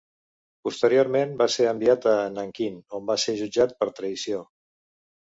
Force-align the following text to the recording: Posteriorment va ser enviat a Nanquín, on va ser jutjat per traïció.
Posteriorment 0.67 1.35
va 1.41 1.47
ser 1.55 1.67
enviat 1.71 2.07
a 2.13 2.15
Nanquín, 2.37 2.79
on 3.01 3.05
va 3.11 3.19
ser 3.25 3.37
jutjat 3.43 3.77
per 3.83 3.89
traïció. 4.01 4.41